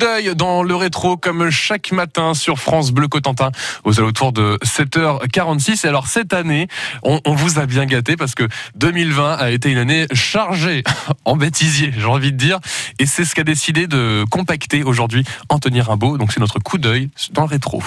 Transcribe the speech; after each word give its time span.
d'œil 0.00 0.34
dans 0.34 0.62
le 0.62 0.74
rétro 0.74 1.18
comme 1.18 1.50
chaque 1.50 1.92
matin 1.92 2.32
sur 2.32 2.58
France 2.58 2.90
Bleu 2.90 3.06
Cotentin 3.06 3.50
aux 3.84 4.00
alentours 4.00 4.32
de 4.32 4.58
7h46. 4.64 5.84
Et 5.84 5.88
alors 5.88 6.06
cette 6.06 6.32
année, 6.32 6.68
on, 7.02 7.20
vous 7.34 7.58
a 7.58 7.66
bien 7.66 7.84
gâté 7.84 8.16
parce 8.16 8.34
que 8.34 8.48
2020 8.76 9.34
a 9.34 9.50
été 9.50 9.70
une 9.70 9.76
année 9.76 10.06
chargée 10.14 10.82
en 11.26 11.36
bêtisier, 11.36 11.92
j'ai 11.96 12.06
envie 12.06 12.32
de 12.32 12.38
dire. 12.38 12.60
Et 12.98 13.04
c'est 13.04 13.26
ce 13.26 13.34
qu'a 13.34 13.44
décidé 13.44 13.86
de 13.86 14.24
compacter 14.30 14.82
aujourd'hui 14.82 15.22
Anthony 15.50 15.82
Rimbaud. 15.82 16.16
Donc 16.16 16.32
c'est 16.32 16.40
notre 16.40 16.58
coup 16.60 16.78
d'œil 16.78 17.10
dans 17.32 17.42
le 17.42 17.48
rétro. 17.48 17.82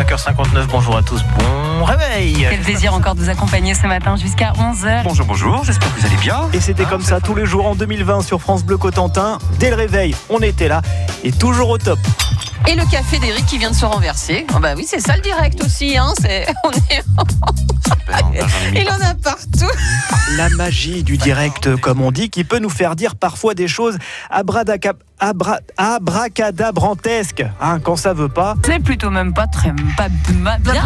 5h59, 0.00 0.66
bonjour 0.70 0.96
à 0.96 1.02
tous, 1.02 1.22
bon 1.38 1.84
réveil 1.84 2.46
Quel 2.48 2.60
plaisir 2.60 2.94
encore 2.94 3.14
de 3.14 3.20
vous 3.20 3.28
accompagner 3.28 3.74
ce 3.74 3.86
matin 3.86 4.16
jusqu'à 4.16 4.52
11h. 4.52 5.02
Bonjour, 5.04 5.26
bonjour, 5.26 5.62
j'espère 5.62 5.94
que 5.94 6.00
vous 6.00 6.06
allez 6.06 6.16
bien. 6.16 6.48
Et 6.54 6.60
c'était 6.60 6.86
comme 6.86 7.02
ça 7.02 7.20
tous 7.20 7.34
les 7.34 7.44
jours 7.44 7.66
en 7.66 7.74
2020 7.74 8.22
sur 8.22 8.40
France 8.40 8.64
Bleu 8.64 8.78
Cotentin. 8.78 9.36
Dès 9.58 9.68
le 9.68 9.76
réveil, 9.76 10.16
on 10.30 10.38
était 10.38 10.68
là 10.68 10.80
et 11.22 11.32
toujours 11.32 11.68
au 11.68 11.76
top. 11.76 11.98
Et 12.66 12.76
le 12.76 12.84
café 12.90 13.18
d'Eric 13.18 13.44
qui 13.44 13.58
vient 13.58 13.72
de 13.72 13.76
se 13.76 13.84
renverser. 13.84 14.46
Ah 14.54 14.58
bah 14.58 14.72
oui, 14.74 14.86
c'est 14.88 15.00
ça 15.00 15.16
le 15.16 15.22
direct 15.22 15.62
aussi. 15.62 15.98
Hein. 15.98 16.14
C'est... 16.18 16.46
On 16.64 16.70
est... 16.70 17.04
Il 18.74 18.88
en 18.88 19.06
a 19.06 19.14
partout. 19.14 19.70
La 20.36 20.48
magie 20.50 21.02
du 21.02 21.16
direct, 21.16 21.76
comme 21.76 22.00
on 22.00 22.10
dit, 22.12 22.30
qui 22.30 22.44
peut 22.44 22.58
nous 22.58 22.70
faire 22.70 22.96
dire 22.96 23.16
parfois 23.16 23.54
des 23.54 23.68
choses 23.68 23.98
abradaca- 24.30 24.94
abra- 25.18 25.60
abracadabrantesques, 25.76 27.44
hein, 27.60 27.80
quand 27.80 27.96
ça 27.96 28.12
veut 28.12 28.28
pas. 28.28 28.54
C'est 28.64 28.78
plutôt 28.80 29.10
même 29.10 29.34
pas 29.34 29.46
très 29.46 29.72
pas 29.96 30.08
bien. 30.08 30.82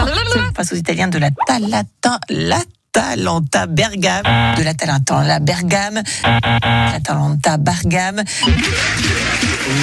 Face 0.56 0.72
aux 0.72 0.76
Italiens 0.76 1.08
de 1.08 1.18
la 1.18 1.30
Talata, 1.46 2.18
la 2.30 2.58
Talenta 2.92 3.66
Bergame, 3.66 4.54
de 4.56 4.62
la 4.62 4.74
Talenta 4.74 5.22
la 5.24 5.40
Bergame, 5.40 6.02
la 6.24 7.00
Talenta 7.02 7.56
Bergame. 7.58 8.22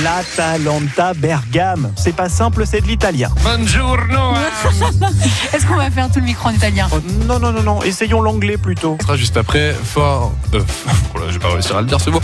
L'Atalanta 0.03 1.13
Bergame. 1.15 1.91
C'est 1.96 2.15
pas 2.15 2.29
simple, 2.29 2.65
c'est 2.68 2.82
de 2.82 2.87
l'italien. 2.87 3.29
Buongiorno 3.41 4.34
Est-ce 5.54 5.65
qu'on 5.65 5.76
va 5.76 5.90
faire 5.90 6.07
tout 6.12 6.20
le 6.20 6.26
micro 6.26 6.49
en 6.49 6.51
italien 6.51 6.88
Oh, 6.91 6.99
non, 7.27 7.40
non, 7.40 7.51
non, 7.51 7.63
non, 7.63 7.82
essayons 7.82 8.21
l'anglais 8.21 8.57
plutôt. 8.57 8.98
Ce 8.99 9.05
sera 9.07 9.18
juste 9.18 9.38
après. 9.38 9.76
Fort. 9.84 10.34
Euh, 10.54 10.60
oh 11.15 11.20
là, 11.20 11.26
je 11.29 11.34
vais 11.34 11.40
pas 11.40 11.49
réussir 11.54 11.77
à 11.77 11.82
le 11.82 11.88
dire 11.88 11.99
ce 11.99 12.12
mot. 12.12 12.21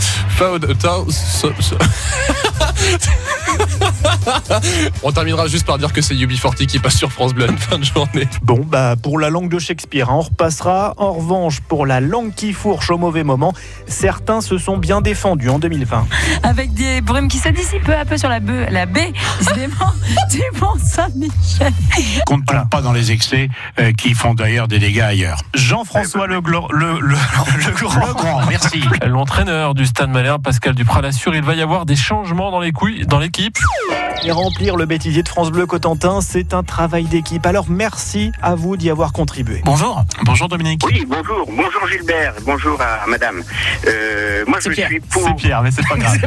So- 1.10 1.76
On 5.02 5.10
terminera 5.12 5.46
juste 5.48 5.66
par 5.66 5.78
dire 5.78 5.92
que 5.92 6.00
c'est 6.00 6.14
UB40 6.14 6.66
qui 6.66 6.78
passe 6.78 6.96
sur 6.96 7.10
France 7.10 7.34
Bleu 7.34 7.46
la 7.46 7.56
fin 7.56 7.78
de 7.78 7.84
journée. 7.84 8.28
Bon, 8.42 8.60
bah 8.64 8.94
pour 9.00 9.18
la 9.18 9.30
langue 9.30 9.50
de 9.50 9.58
Shakespeare, 9.58 10.10
hein, 10.10 10.16
on 10.16 10.20
repassera. 10.20 10.94
En 10.96 11.12
revanche, 11.14 11.60
pour 11.60 11.86
la 11.86 12.00
langue 12.00 12.34
qui 12.34 12.52
fourche 12.52 12.90
au 12.90 12.98
mauvais 12.98 13.24
moment, 13.24 13.52
certains 13.86 14.40
se 14.40 14.58
sont 14.58 14.76
bien 14.76 15.00
défendus 15.00 15.48
en 15.48 15.58
2020. 15.58 16.06
Avec 16.42 16.72
des 16.74 17.00
brumes 17.00 17.28
qui 17.28 17.38
se 17.48 17.52
dissipent 17.62 17.84
peu 17.84 17.96
à 17.96 18.04
peu 18.04 18.16
sur 18.18 18.28
la, 18.28 18.40
beu- 18.40 18.66
la 18.70 18.86
baie 18.86 19.12
décidément, 19.38 19.92
du 20.30 20.42
Mont 20.60 20.74
Saint-Michel. 20.82 21.72
qu'on 22.26 22.38
ne 22.38 22.42
tombe 22.42 22.68
pas 22.70 22.80
dans 22.82 22.92
les 22.92 23.12
excès 23.12 23.48
euh, 23.80 23.92
qui 23.92 24.14
font 24.14 24.34
d'ailleurs 24.34 24.68
des 24.68 24.78
dégâts 24.78 25.00
ailleurs. 25.00 25.38
Jean-François 25.54 26.26
le, 26.26 26.40
Glo- 26.40 26.70
le, 26.72 26.98
le, 27.00 27.16
le 27.66 27.72
Grand. 27.72 28.06
Le 28.06 28.12
grand, 28.14 28.46
merci. 28.46 28.82
L'entraîneur 29.06 29.74
du 29.74 29.86
Stade 29.86 30.10
Malherbe, 30.10 30.42
Pascal 30.42 30.74
Duprat, 30.74 31.00
l'assure, 31.02 31.34
il 31.34 31.42
va 31.42 31.54
y 31.54 31.62
avoir 31.62 31.86
des 31.86 31.96
changements 31.96 32.50
dans 32.50 32.60
les 32.60 32.72
couilles, 32.72 33.06
dans 33.06 33.18
l'équipe. 33.18 33.56
Et 34.24 34.32
remplir 34.32 34.76
le 34.76 34.84
bêtisier 34.84 35.22
de 35.22 35.28
France 35.28 35.50
Bleu 35.50 35.64
Cotentin, 35.66 36.20
c'est 36.20 36.52
un 36.52 36.62
travail 36.62 37.04
d'équipe. 37.04 37.46
Alors 37.46 37.66
merci 37.70 38.32
à 38.42 38.54
vous 38.56 38.76
d'y 38.76 38.90
avoir 38.90 39.12
contribué. 39.12 39.62
Bonjour, 39.64 40.04
bonjour 40.24 40.48
Dominique. 40.48 40.82
Oui, 40.84 41.06
bonjour, 41.08 41.46
bonjour 41.46 41.86
Gilbert, 41.90 42.34
bonjour 42.44 42.78
à 42.80 43.06
madame. 43.06 43.42
Euh, 43.86 44.44
moi 44.46 44.58
je 44.60 44.70
suis 44.72 45.00
pour. 45.00 45.34
Pierre, 45.36 45.62
mais 45.62 45.70
c'est 45.74 45.86
pas 45.88 45.96
grave. 45.96 46.18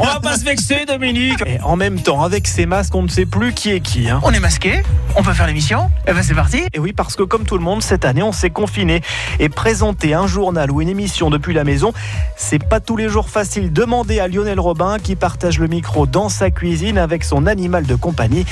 On 0.00 0.04
va 0.06 0.18
pas 0.20 0.36
se 0.38 0.44
vexer 0.44 0.86
Dominique. 0.86 1.42
Et 1.46 1.60
en 1.62 1.76
même 1.76 2.00
temps, 2.00 2.22
avec 2.22 2.48
ces 2.48 2.64
masques, 2.66 2.94
on 2.94 3.02
ne 3.02 3.08
sait 3.08 3.26
plus 3.26 3.52
qui 3.52 3.70
est 3.70 3.80
qui. 3.80 4.08
hein. 4.08 4.20
On 4.24 4.32
est 4.32 4.40
masqué, 4.40 4.82
on 5.14 5.22
peut 5.22 5.34
faire 5.34 5.46
l'émission 5.46 5.90
Eh 6.08 6.12
ben 6.12 6.22
c'est 6.22 6.34
parti. 6.34 6.62
Et 6.72 6.78
oui, 6.78 6.92
parce 6.92 7.16
que 7.16 7.22
comme 7.22 7.44
tout 7.44 7.58
le 7.58 7.64
monde, 7.64 7.82
cette 7.82 8.04
année, 8.06 8.22
on 8.22 8.32
s'est 8.32 8.50
confiné. 8.50 9.02
Et 9.38 9.48
présenter 9.50 10.14
un 10.14 10.26
journal 10.26 10.70
ou 10.70 10.80
une 10.80 10.88
émission 10.88 11.28
depuis 11.30 11.52
la 11.54 11.64
maison, 11.64 11.92
c'est 12.36 12.64
pas 12.66 12.80
tous 12.80 12.96
les 12.96 13.08
jours 13.08 13.28
facile. 13.28 13.72
Demandez 13.72 14.20
à 14.20 14.26
Lionel 14.26 14.58
Robin, 14.58 14.98
qui 14.98 15.16
partage 15.16 15.58
le 15.58 15.68
micro 15.68 16.06
dans 16.06 16.28
sa 16.28 16.50
cuisine 16.50 16.98
avec 16.98 17.09
son 17.24 17.46
animal 17.46 17.84
de 17.86 17.94
compagnie. 17.94 18.44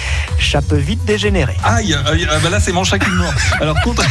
Peut 0.68 0.76
vite 0.76 1.04
dégénérer. 1.04 1.56
Aïe, 1.62 1.94
aïe, 2.10 2.26
ah 2.30 2.34
bah 2.42 2.50
là 2.50 2.58
c'est 2.60 2.72
mon 2.72 2.82
chat 2.84 2.98
qui 2.98 3.08
mord. 3.10 3.32
Alors 3.60 3.80
contre, 3.82 4.02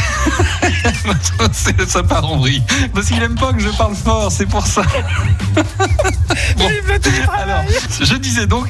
C'est- 1.52 1.86
ça 1.88 2.02
part 2.02 2.24
en 2.24 2.38
vrille. 2.38 2.62
Parce 2.94 3.06
qu'il 3.08 3.22
aime 3.22 3.34
pas 3.34 3.52
que 3.52 3.60
je 3.60 3.68
parle 3.68 3.94
fort, 3.94 4.32
c'est 4.32 4.46
pour 4.46 4.66
ça. 4.66 4.82
Bon. 6.56 6.68
Alors, 7.36 7.62
je 8.00 8.14
disais 8.14 8.46
donc, 8.46 8.66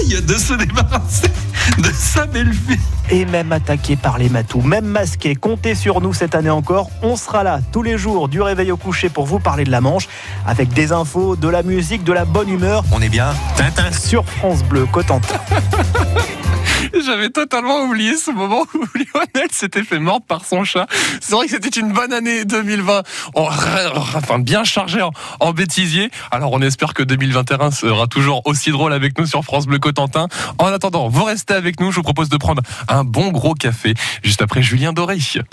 aïe, 0.00 0.20
de 0.22 0.34
se 0.36 0.54
débarrasser 0.54 1.30
de 1.78 1.90
sa 1.92 2.26
belle-fille. 2.26 2.78
Et 3.10 3.24
même 3.24 3.52
attaqué 3.52 3.96
par 3.96 4.18
les 4.18 4.28
matous, 4.28 4.62
même 4.62 4.84
masqué, 4.84 5.34
comptez 5.34 5.74
sur 5.74 6.00
nous 6.00 6.12
cette 6.12 6.34
année 6.34 6.50
encore. 6.50 6.90
On 7.02 7.16
sera 7.16 7.42
là 7.44 7.60
tous 7.72 7.82
les 7.82 7.98
jours 7.98 8.28
du 8.28 8.40
réveil 8.40 8.72
au 8.72 8.76
coucher 8.76 9.08
pour 9.08 9.26
vous 9.26 9.38
parler 9.38 9.64
de 9.64 9.70
la 9.70 9.80
Manche, 9.80 10.08
avec 10.46 10.70
des 10.70 10.92
infos, 10.92 11.36
de 11.36 11.48
la 11.48 11.62
musique, 11.62 12.04
de 12.04 12.12
la 12.12 12.24
bonne 12.24 12.48
humeur 12.48 12.84
On 12.92 13.00
est 13.00 13.08
bien. 13.08 13.34
Tintin. 13.56 13.92
sur 13.92 14.24
France 14.24 14.62
Bleu 14.64 14.86
Cotentin. 14.86 15.38
J'avais 17.04 17.30
totalement 17.30 17.82
oublié 17.84 18.16
ce 18.16 18.30
moment 18.30 18.64
où 18.74 18.84
Lionel 18.94 19.48
s'était 19.50 19.82
fait 19.84 19.98
mordre 19.98 20.24
par 20.26 20.44
son 20.44 20.64
chat. 20.64 20.86
C'est 21.20 21.34
vrai 21.34 21.46
que 21.46 21.52
c'était 21.52 21.80
une 21.80 21.92
bonne 21.92 22.12
année 22.12 22.44
2020, 22.44 23.02
en- 23.34 23.42
enfin 23.42 24.38
bien 24.38 24.64
chargée 24.64 25.02
en, 25.02 25.10
en 25.40 25.52
bêtisier. 25.52 26.10
Alors 26.30 26.52
on 26.52 26.60
espère 26.62 26.94
que 26.94 27.02
2021 27.02 27.70
sera 27.70 28.06
toujours 28.06 28.42
aussi 28.46 28.70
drôle 28.70 28.92
avec 28.92 29.18
nous 29.18 29.26
sur 29.26 29.42
France 29.44 29.66
Bleu 29.66 29.78
Cotentin. 29.78 30.28
En 30.58 30.66
attendant, 30.66 31.08
vous 31.08 31.24
restez 31.24 31.54
avec 31.54 31.80
nous. 31.80 31.90
Je 31.90 31.96
vous 31.96 32.02
propose 32.02 32.28
de 32.28 32.36
prendre 32.36 32.62
un 32.88 33.04
bon 33.04 33.28
gros 33.30 33.54
café 33.54 33.94
juste 34.22 34.42
après 34.42 34.62
Julien 34.62 34.92
Doré. 34.92 35.18